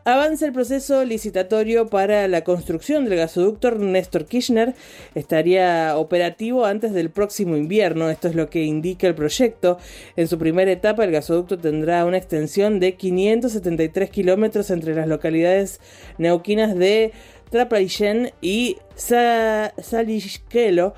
Avanza 0.09 0.47
el 0.47 0.53
proceso 0.53 1.05
licitatorio 1.05 1.85
para 1.85 2.27
la 2.27 2.43
construcción 2.43 3.05
del 3.05 3.19
gasoducto 3.19 3.69
Néstor 3.69 4.25
Kirchner. 4.25 4.73
Estaría 5.13 5.95
operativo 5.97 6.65
antes 6.65 6.93
del 6.93 7.11
próximo 7.11 7.55
invierno. 7.55 8.09
Esto 8.09 8.27
es 8.27 8.33
lo 8.33 8.49
que 8.49 8.63
indica 8.63 9.05
el 9.05 9.13
proyecto. 9.13 9.77
En 10.15 10.27
su 10.27 10.39
primera 10.39 10.71
etapa, 10.71 11.03
el 11.03 11.11
gasoducto 11.11 11.59
tendrá 11.59 12.05
una 12.05 12.17
extensión 12.17 12.79
de 12.79 12.95
573 12.95 14.09
kilómetros 14.09 14.71
entre 14.71 14.95
las 14.95 15.07
localidades 15.07 15.79
neuquinas 16.17 16.75
de 16.75 17.11
Trapaillén 17.51 18.31
y 18.41 18.77
Saliquelo. 19.77 20.95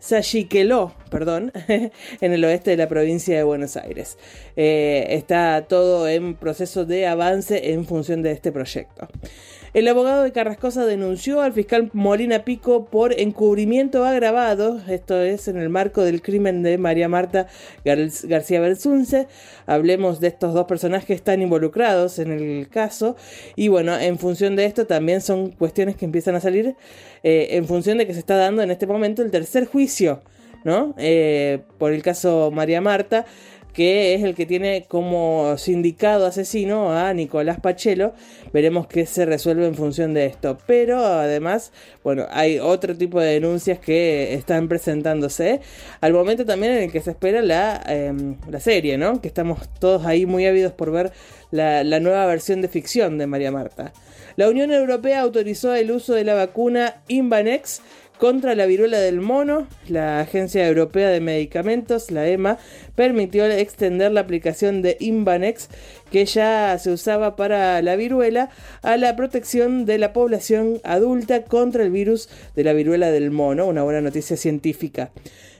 Sayiqueló, 0.00 0.94
perdón, 1.10 1.52
en 2.20 2.32
el 2.32 2.44
oeste 2.44 2.70
de 2.70 2.76
la 2.76 2.88
provincia 2.88 3.36
de 3.36 3.42
Buenos 3.42 3.76
Aires. 3.76 4.16
Eh, 4.56 5.06
está 5.10 5.66
todo 5.68 6.08
en 6.08 6.34
proceso 6.34 6.84
de 6.84 7.06
avance 7.06 7.72
en 7.72 7.84
función 7.84 8.22
de 8.22 8.32
este 8.32 8.52
proyecto. 8.52 9.08
El 9.74 9.86
abogado 9.86 10.22
de 10.22 10.32
Carrascosa 10.32 10.86
denunció 10.86 11.42
al 11.42 11.52
fiscal 11.52 11.90
Molina 11.92 12.44
Pico 12.44 12.86
por 12.86 13.12
encubrimiento 13.12 14.06
agravado, 14.06 14.80
esto 14.88 15.20
es 15.20 15.46
en 15.46 15.58
el 15.58 15.68
marco 15.68 16.02
del 16.02 16.22
crimen 16.22 16.62
de 16.62 16.78
María 16.78 17.06
Marta 17.10 17.48
García 17.84 18.60
Belsunce. 18.60 19.28
Hablemos 19.66 20.20
de 20.20 20.28
estos 20.28 20.54
dos 20.54 20.64
personajes 20.64 21.06
que 21.06 21.12
están 21.12 21.42
involucrados 21.42 22.18
en 22.18 22.32
el 22.32 22.68
caso 22.70 23.16
y 23.56 23.68
bueno, 23.68 23.94
en 23.98 24.18
función 24.18 24.56
de 24.56 24.64
esto 24.64 24.86
también 24.86 25.20
son 25.20 25.50
cuestiones 25.50 25.96
que 25.96 26.06
empiezan 26.06 26.34
a 26.34 26.40
salir 26.40 26.74
eh, 27.22 27.48
en 27.50 27.66
función 27.66 27.98
de 27.98 28.06
que 28.06 28.14
se 28.14 28.20
está 28.20 28.36
dando 28.36 28.62
en 28.62 28.70
este 28.70 28.86
momento 28.86 29.20
el 29.20 29.30
tercer 29.30 29.66
juicio, 29.66 30.22
¿no? 30.64 30.94
Eh, 30.96 31.60
por 31.76 31.92
el 31.92 32.02
caso 32.02 32.50
María 32.50 32.80
Marta 32.80 33.26
que 33.78 34.14
es 34.14 34.24
el 34.24 34.34
que 34.34 34.44
tiene 34.44 34.86
como 34.88 35.56
sindicado 35.56 36.26
asesino 36.26 36.90
a 36.98 37.14
Nicolás 37.14 37.60
Pachelo. 37.60 38.12
Veremos 38.52 38.88
qué 38.88 39.06
se 39.06 39.24
resuelve 39.24 39.68
en 39.68 39.76
función 39.76 40.14
de 40.14 40.26
esto. 40.26 40.58
Pero 40.66 40.98
además, 40.98 41.70
bueno, 42.02 42.26
hay 42.32 42.58
otro 42.58 42.96
tipo 42.96 43.20
de 43.20 43.34
denuncias 43.34 43.78
que 43.78 44.34
están 44.34 44.66
presentándose 44.66 45.60
al 46.00 46.12
momento 46.12 46.44
también 46.44 46.72
en 46.72 46.82
el 46.82 46.90
que 46.90 47.00
se 47.00 47.12
espera 47.12 47.40
la, 47.40 47.80
em, 47.86 48.34
serie, 48.58 48.98
¿no? 48.98 49.20
Que 49.20 49.28
estamos 49.28 49.60
todos 49.78 50.04
ahí 50.06 50.26
muy 50.26 50.44
ávidos 50.44 50.72
por 50.72 50.90
ver 50.90 51.12
la, 51.52 51.84
la 51.84 52.00
nueva 52.00 52.26
versión 52.26 52.60
de 52.60 52.66
ficción 52.66 53.16
de 53.16 53.28
María 53.28 53.52
Marta. 53.52 53.92
La 54.34 54.48
Unión 54.48 54.72
Europea 54.72 55.20
autorizó 55.20 55.72
el 55.76 55.92
uso 55.92 56.14
de 56.14 56.24
la 56.24 56.34
vacuna 56.34 56.96
Invanex 57.06 57.80
contra 58.18 58.54
la 58.54 58.66
viruela 58.66 58.98
del 58.98 59.20
mono, 59.20 59.66
la 59.88 60.20
Agencia 60.20 60.66
Europea 60.66 61.08
de 61.08 61.20
Medicamentos, 61.20 62.10
la 62.10 62.28
EMA, 62.28 62.58
permitió 62.94 63.46
extender 63.46 64.12
la 64.12 64.20
aplicación 64.20 64.82
de 64.82 64.96
Invanex, 65.00 65.68
que 66.10 66.24
ya 66.26 66.76
se 66.78 66.90
usaba 66.90 67.36
para 67.36 67.80
la 67.82 67.96
viruela, 67.96 68.50
a 68.82 68.96
la 68.96 69.16
protección 69.16 69.86
de 69.86 69.98
la 69.98 70.12
población 70.12 70.80
adulta 70.84 71.44
contra 71.44 71.82
el 71.82 71.90
virus 71.90 72.28
de 72.56 72.64
la 72.64 72.72
viruela 72.72 73.10
del 73.10 73.30
mono, 73.30 73.66
una 73.66 73.84
buena 73.84 74.00
noticia 74.00 74.36
científica. 74.36 75.10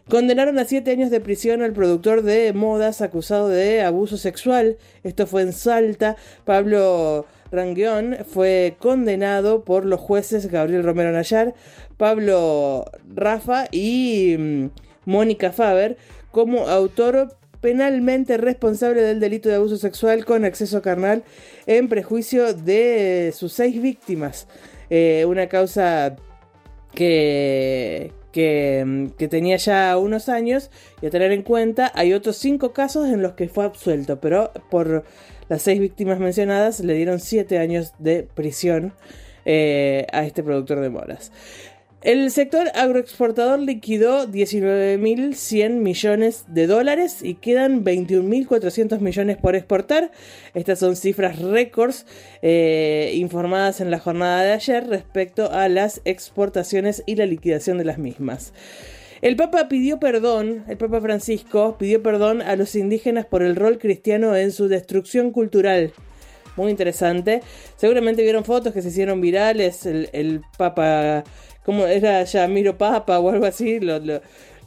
Condenaron 0.08 0.58
a 0.58 0.64
siete 0.64 0.90
años 0.90 1.10
de 1.10 1.20
prisión 1.20 1.60
al 1.60 1.74
productor 1.74 2.22
de 2.22 2.54
modas 2.54 3.02
acusado 3.02 3.50
de 3.50 3.82
abuso 3.82 4.16
sexual. 4.16 4.78
Esto 5.04 5.26
fue 5.26 5.42
en 5.42 5.52
Salta. 5.52 6.16
Pablo 6.46 7.26
Ranguión 7.50 8.16
fue 8.26 8.76
condenado 8.78 9.64
por 9.64 9.84
los 9.84 10.00
jueces 10.00 10.46
Gabriel 10.50 10.84
Romero 10.84 11.12
Nayar, 11.12 11.54
Pablo 11.96 12.84
Rafa 13.14 13.66
y 13.70 14.36
mm, 14.38 14.70
Mónica 15.06 15.52
Faber 15.52 15.96
como 16.30 16.68
autor 16.68 17.36
penalmente 17.60 18.36
responsable 18.36 19.02
del 19.02 19.20
delito 19.20 19.48
de 19.48 19.56
abuso 19.56 19.76
sexual 19.76 20.24
con 20.24 20.44
acceso 20.44 20.82
carnal 20.82 21.24
en 21.66 21.88
prejuicio 21.88 22.54
de 22.54 23.32
sus 23.36 23.52
seis 23.52 23.80
víctimas. 23.80 24.46
Eh, 24.90 25.24
una 25.26 25.48
causa 25.48 26.16
que, 26.94 28.12
que, 28.32 28.84
mm, 28.86 29.06
que, 29.18 29.28
tenía 29.28 29.56
ya 29.56 29.96
unos 29.98 30.28
años 30.28 30.70
y 31.02 31.06
a 31.06 31.10
tener 31.10 31.32
en 31.32 31.42
cuenta 31.42 31.92
hay 31.94 32.12
otros 32.12 32.36
cinco 32.36 32.72
casos 32.72 33.08
en 33.08 33.22
los 33.22 33.32
que 33.32 33.48
fue 33.48 33.64
absuelto, 33.64 34.20
pero 34.20 34.52
por 34.70 35.04
las 35.48 35.62
seis 35.62 35.80
víctimas 35.80 36.18
mencionadas 36.18 36.80
le 36.80 36.94
dieron 36.94 37.20
siete 37.20 37.58
años 37.58 37.92
de 37.98 38.22
prisión 38.22 38.92
eh, 39.44 40.06
a 40.12 40.24
este 40.24 40.42
productor 40.42 40.80
de 40.80 40.90
moras. 40.90 41.32
El 42.00 42.30
sector 42.30 42.70
agroexportador 42.76 43.58
liquidó 43.58 44.28
19.100 44.28 45.70
millones 45.70 46.44
de 46.46 46.68
dólares 46.68 47.22
y 47.24 47.34
quedan 47.34 47.84
21.400 47.84 49.00
millones 49.00 49.36
por 49.36 49.56
exportar. 49.56 50.12
Estas 50.54 50.78
son 50.78 50.94
cifras 50.94 51.40
récords 51.40 52.06
eh, 52.40 53.14
informadas 53.16 53.80
en 53.80 53.90
la 53.90 53.98
jornada 53.98 54.44
de 54.44 54.52
ayer 54.52 54.86
respecto 54.86 55.50
a 55.50 55.68
las 55.68 56.00
exportaciones 56.04 57.02
y 57.04 57.16
la 57.16 57.26
liquidación 57.26 57.78
de 57.78 57.84
las 57.86 57.98
mismas. 57.98 58.52
El 59.20 59.34
Papa 59.34 59.68
pidió 59.68 59.98
perdón, 59.98 60.64
el 60.68 60.76
Papa 60.76 61.00
Francisco 61.00 61.76
pidió 61.76 62.02
perdón 62.02 62.40
a 62.40 62.54
los 62.54 62.76
indígenas 62.76 63.26
por 63.26 63.42
el 63.42 63.56
rol 63.56 63.78
cristiano 63.78 64.36
en 64.36 64.52
su 64.52 64.68
destrucción 64.68 65.32
cultural. 65.32 65.92
Muy 66.56 66.70
interesante. 66.70 67.40
Seguramente 67.76 68.22
vieron 68.22 68.44
fotos 68.44 68.72
que 68.72 68.82
se 68.82 68.88
hicieron 68.88 69.20
virales. 69.20 69.86
El, 69.86 70.42
Papa, 70.56 71.24
¿cómo 71.64 71.86
era? 71.86 72.22
Yamiro 72.24 72.78
Papa 72.78 73.18
o 73.18 73.30
algo 73.30 73.46
así. 73.46 73.80
Lo, 73.80 74.20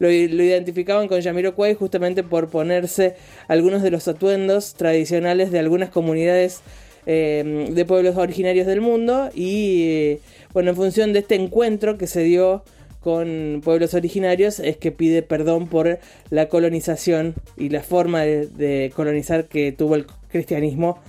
identificaban 0.10 1.08
con 1.08 1.22
Yamiro 1.22 1.53
Cuey 1.53 1.75
justamente 1.75 2.24
por 2.24 2.50
ponerse 2.50 3.15
algunos 3.48 3.84
de 3.84 3.91
los 3.91 4.08
atuendos 4.08 4.74
tradicionales 4.74 5.51
de 5.51 5.60
algunas 5.60 5.89
comunidades 5.89 6.62
eh, 7.05 7.67
de 7.70 7.86
pueblos 7.86 8.17
originarios 8.17 8.67
del 8.67 8.81
mundo. 8.81 9.29
Y 9.34 9.84
eh, 9.88 10.20
bueno, 10.53 10.72
en 10.72 10.75
función 10.77 11.13
de 11.13 11.20
este 11.20 11.36
encuentro 11.36 11.98
que 11.98 12.08
se 12.08 12.22
dio 12.24 12.63
con 13.01 13.62
pueblos 13.63 13.93
originarios 13.93 14.60
es 14.60 14.77
que 14.77 14.91
pide 14.91 15.24
perdón 15.24 15.67
por 15.67 16.00
la 16.29 16.50
colonización 16.50 17.34
y 17.58 17.70
la 17.70 17.81
forma 17.81 18.22
de, 18.22 18.91
colonizar 18.96 19.46
que 19.46 19.72
tuvo 19.72 19.96
el 19.96 20.05
cristianismo 20.29 21.00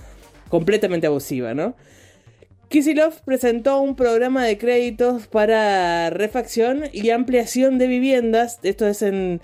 completamente 0.49 1.07
abusiva, 1.07 1.53
¿no? 1.53 1.75
Kisilov 2.69 3.21
presentó 3.23 3.79
un 3.79 3.95
programa 3.95 4.43
de 4.43 4.57
créditos 4.57 5.27
para 5.27 6.09
refacción 6.09 6.85
y 6.91 7.11
ampliación 7.11 7.77
de 7.77 7.85
viviendas. 7.85 8.59
Esto 8.63 8.87
es 8.87 9.03
en 9.03 9.41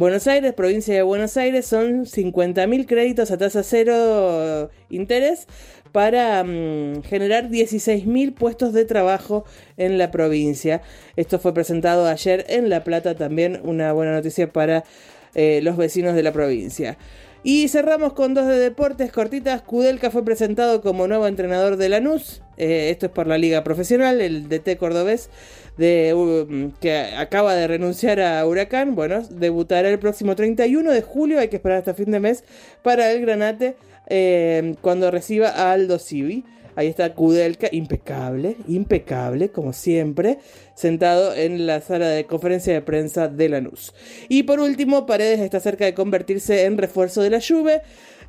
Buenos 0.00 0.26
Aires, 0.28 0.54
provincia 0.54 0.94
de 0.94 1.02
Buenos 1.02 1.36
Aires. 1.36 1.66
Son 1.66 2.06
50.000 2.06 2.86
créditos 2.86 3.30
a 3.30 3.36
tasa 3.36 3.62
cero 3.62 4.70
interés 4.88 5.46
para 5.92 6.42
mm, 6.42 7.02
generar 7.02 7.50
16.000 7.50 8.32
puestos 8.32 8.72
de 8.72 8.86
trabajo 8.86 9.44
en 9.76 9.98
la 9.98 10.10
provincia. 10.10 10.80
Esto 11.16 11.38
fue 11.38 11.52
presentado 11.52 12.06
ayer 12.06 12.46
en 12.48 12.70
La 12.70 12.82
Plata, 12.82 13.14
también 13.14 13.60
una 13.62 13.92
buena 13.92 14.12
noticia 14.12 14.50
para 14.50 14.84
eh, 15.34 15.60
los 15.62 15.76
vecinos 15.76 16.14
de 16.14 16.22
la 16.22 16.32
provincia. 16.32 16.96
Y 17.42 17.68
cerramos 17.68 18.12
con 18.12 18.34
dos 18.34 18.46
de 18.46 18.58
deportes 18.58 19.10
cortitas. 19.12 19.62
Kudelka 19.62 20.10
fue 20.10 20.24
presentado 20.24 20.82
como 20.82 21.08
nuevo 21.08 21.26
entrenador 21.26 21.76
de 21.78 21.88
Lanús. 21.88 22.42
Eh, 22.58 22.90
esto 22.90 23.06
es 23.06 23.12
por 23.12 23.26
la 23.26 23.38
liga 23.38 23.64
profesional, 23.64 24.20
el 24.20 24.50
DT 24.50 24.76
cordobés 24.76 25.30
mm, 25.78 26.66
que 26.80 26.98
acaba 27.16 27.54
de 27.54 27.66
renunciar 27.66 28.20
a 28.20 28.46
Huracán. 28.46 28.94
Bueno, 28.94 29.22
debutará 29.30 29.88
el 29.88 29.98
próximo 29.98 30.36
31 30.36 30.90
de 30.92 31.00
julio. 31.00 31.40
Hay 31.40 31.48
que 31.48 31.56
esperar 31.56 31.78
hasta 31.78 31.94
fin 31.94 32.10
de 32.10 32.20
mes 32.20 32.44
para 32.82 33.10
el 33.10 33.22
Granate 33.22 33.76
eh, 34.08 34.74
cuando 34.82 35.10
reciba 35.10 35.48
a 35.48 35.72
Aldo 35.72 35.98
Civi. 35.98 36.44
Ahí 36.80 36.86
está 36.86 37.12
Kudelka, 37.12 37.68
impecable, 37.72 38.56
impecable, 38.66 39.50
como 39.50 39.74
siempre, 39.74 40.38
sentado 40.74 41.34
en 41.34 41.66
la 41.66 41.82
sala 41.82 42.08
de 42.08 42.24
conferencia 42.24 42.72
de 42.72 42.80
prensa 42.80 43.28
de 43.28 43.50
Lanús. 43.50 43.92
Y 44.30 44.44
por 44.44 44.60
último, 44.60 45.04
Paredes 45.04 45.40
está 45.40 45.60
cerca 45.60 45.84
de 45.84 45.92
convertirse 45.92 46.64
en 46.64 46.78
refuerzo 46.78 47.20
de 47.20 47.28
la 47.28 47.40
Juve. 47.46 47.82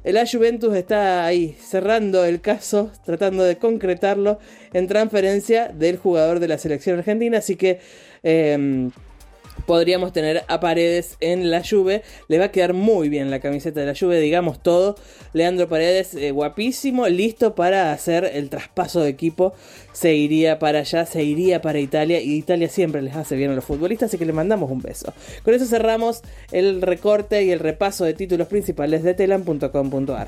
La 0.03 0.25
Juventus 0.29 0.75
está 0.75 1.25
ahí 1.25 1.55
cerrando 1.61 2.25
el 2.25 2.41
caso, 2.41 2.91
tratando 3.05 3.45
de 3.45 3.57
concretarlo 3.57 4.37
en 4.73 4.87
transferencia 4.87 5.69
del 5.69 5.95
jugador 5.95 6.41
de 6.41 6.49
la 6.49 6.57
selección 6.57 6.99
argentina. 6.99 7.37
Así 7.37 7.55
que 7.55 7.79
em, 8.21 8.91
podríamos 9.65 10.13
tener 10.13 10.43
a 10.47 10.59
Paredes 10.59 11.17
en 11.19 11.51
la 11.51 11.63
Juve. 11.63 12.03
Le 12.27 12.39
va 12.39 12.45
a 12.45 12.51
quedar 12.51 12.73
muy 12.73 13.09
bien 13.09 13.31
la 13.31 13.39
camiseta 13.39 13.79
de 13.79 13.85
la 13.85 13.95
Juve, 13.95 14.19
digamos 14.19 14.61
todo. 14.61 14.95
Leandro 15.33 15.67
Paredes, 15.67 16.13
eh, 16.15 16.31
guapísimo, 16.31 17.07
listo 17.07 17.55
para 17.55 17.91
hacer 17.91 18.29
el 18.33 18.49
traspaso 18.49 19.01
de 19.01 19.09
equipo. 19.09 19.53
Se 19.93 20.13
iría 20.13 20.59
para 20.59 20.79
allá, 20.79 21.05
se 21.05 21.23
iría 21.23 21.61
para 21.61 21.79
Italia. 21.79 22.21
Y 22.21 22.35
Italia 22.35 22.69
siempre 22.69 23.01
les 23.01 23.15
hace 23.15 23.35
bien 23.35 23.51
a 23.51 23.55
los 23.55 23.65
futbolistas, 23.65 24.09
así 24.09 24.17
que 24.17 24.25
le 24.25 24.33
mandamos 24.33 24.69
un 24.71 24.81
beso. 24.81 25.13
Con 25.43 25.53
eso 25.53 25.65
cerramos 25.65 26.21
el 26.51 26.81
recorte 26.81 27.43
y 27.43 27.51
el 27.51 27.59
repaso 27.59 28.05
de 28.05 28.13
títulos 28.13 28.47
principales 28.47 29.03
de 29.03 29.13
telan.com.ar. 29.13 30.27